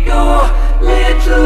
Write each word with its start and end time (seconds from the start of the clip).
go, 0.00 0.48
little 0.80 1.45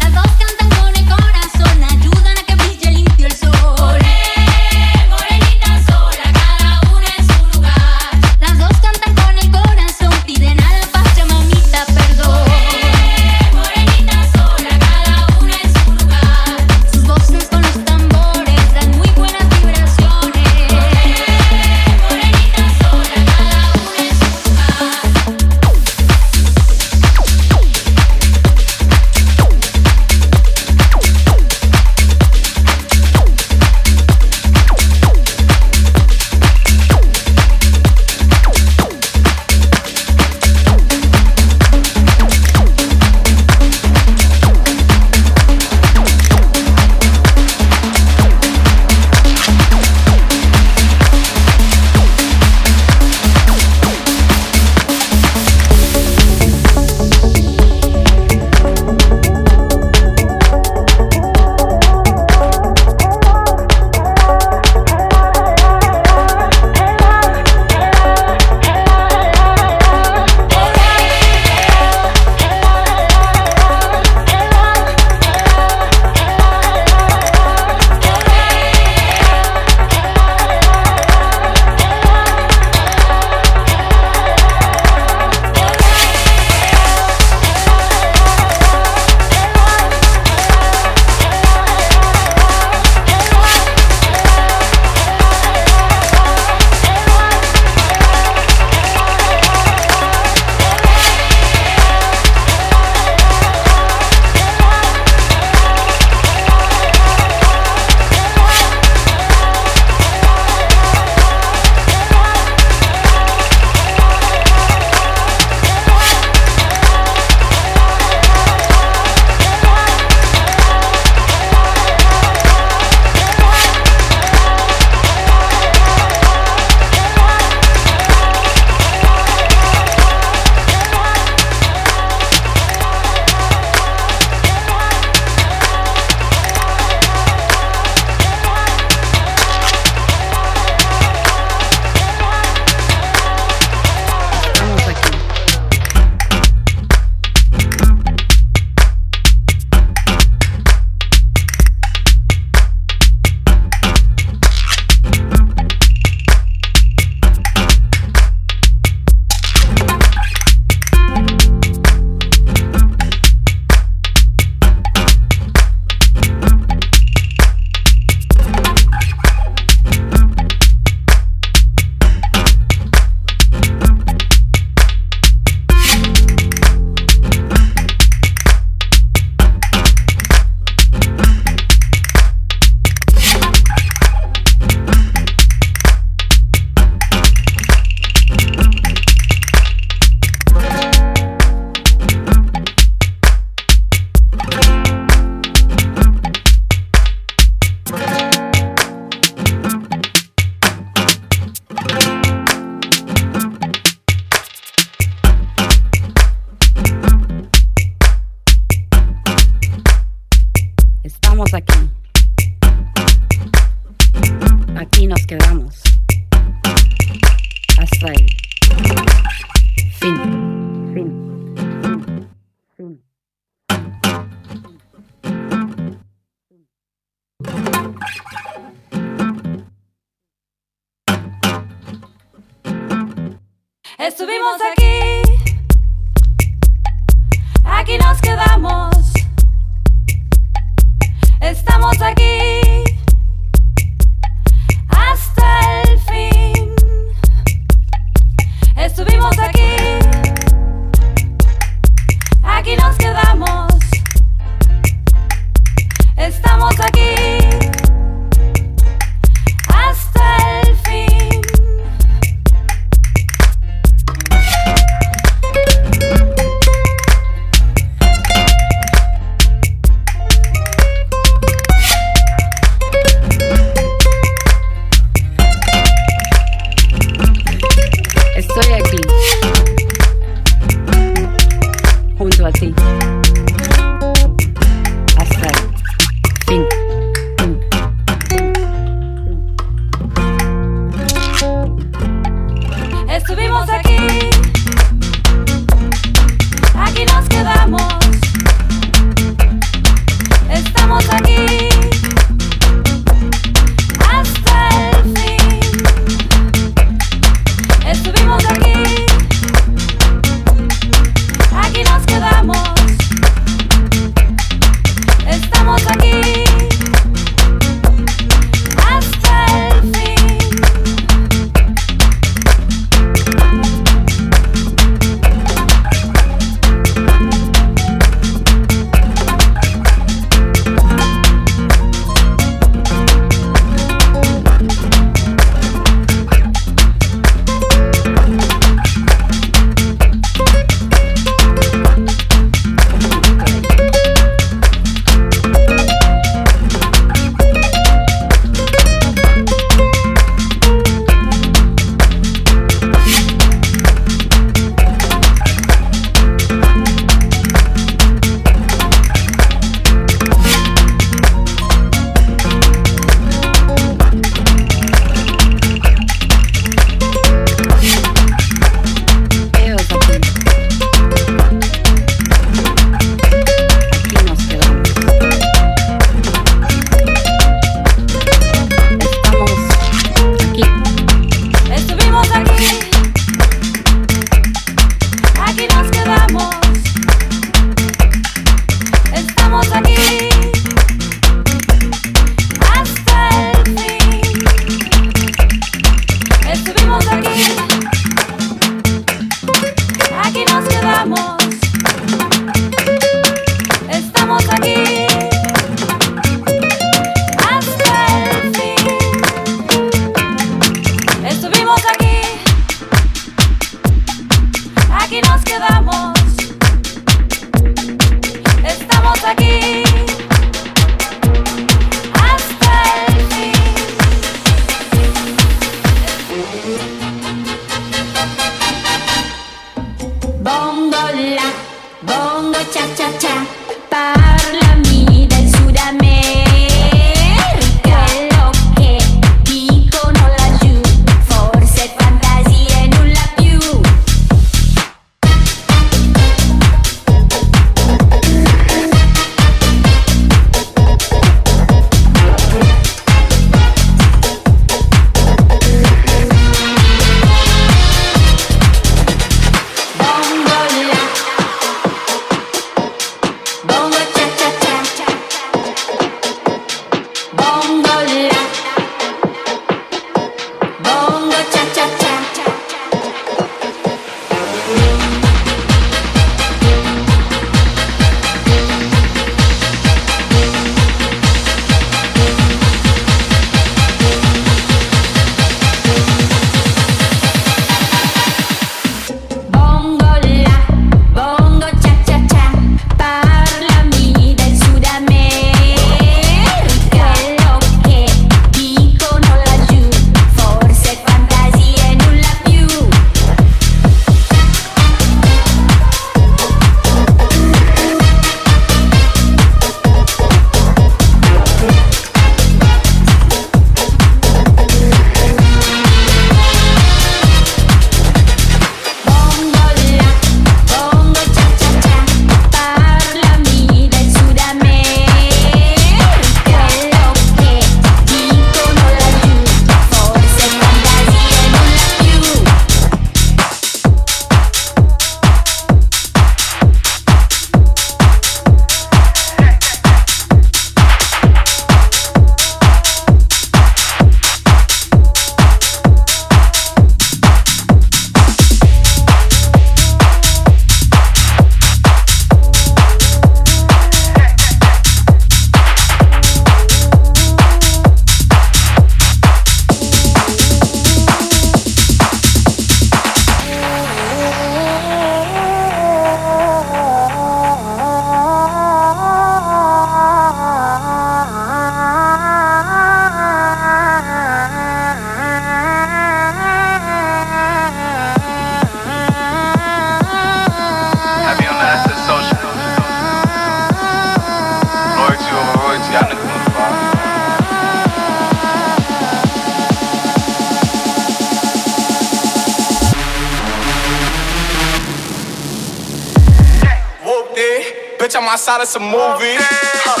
my 598.32 598.36
side 598.36 598.62
of 598.62 598.66
some 598.66 598.84
movies. 598.84 599.42
Huh. 599.84 600.00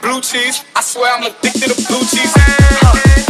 Blue 0.00 0.20
cheese, 0.20 0.64
I 0.76 0.80
swear 0.80 1.12
I'm 1.16 1.24
addicted 1.24 1.74
to 1.74 1.86
blue 1.88 1.98
cheese. 1.98 2.32
Huh. 2.36 3.29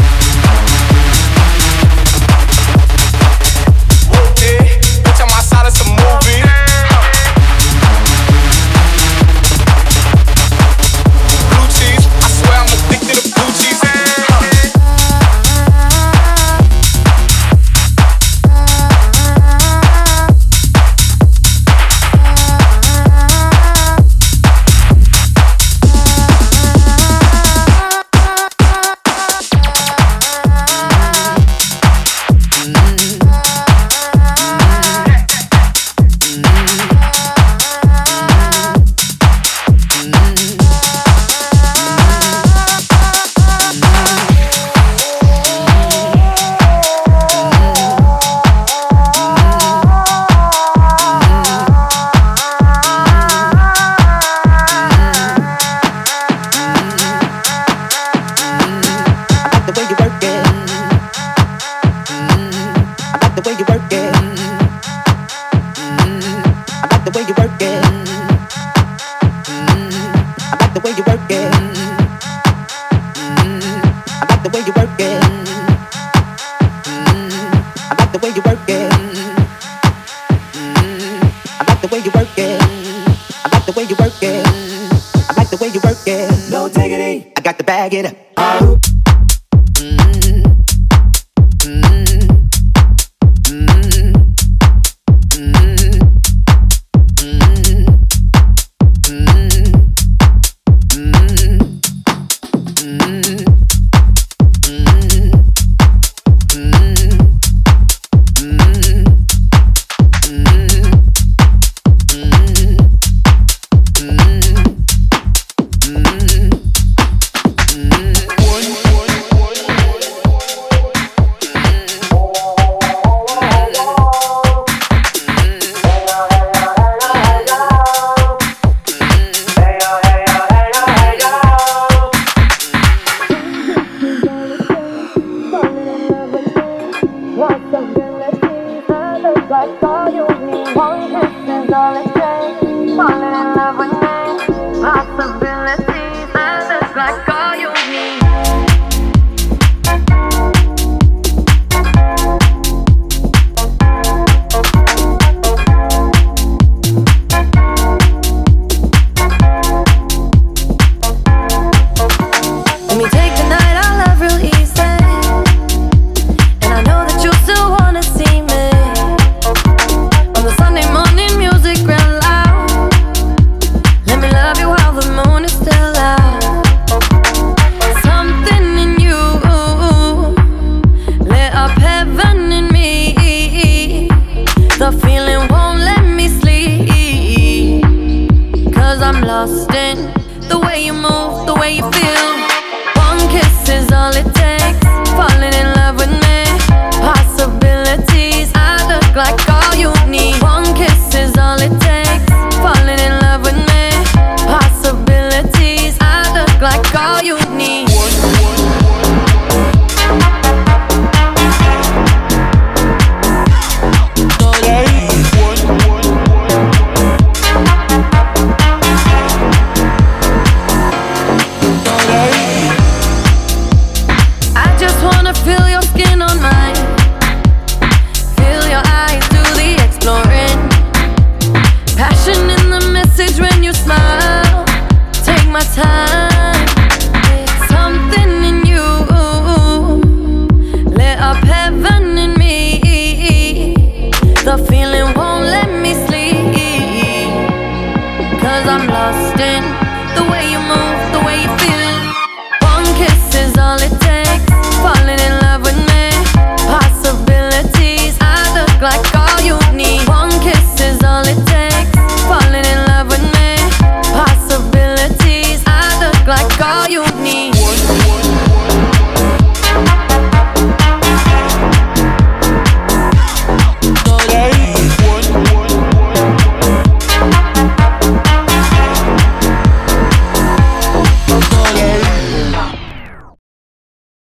get 87.90 88.06
up. 88.06 88.29